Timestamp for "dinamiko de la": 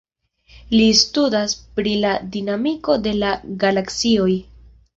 2.37-3.31